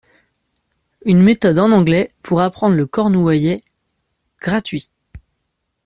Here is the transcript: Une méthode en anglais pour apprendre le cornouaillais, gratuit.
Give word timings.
Une 1.05 1.21
méthode 1.21 1.59
en 1.59 1.71
anglais 1.71 2.09
pour 2.23 2.41
apprendre 2.41 2.75
le 2.75 2.87
cornouaillais, 2.87 3.63
gratuit. 4.39 4.89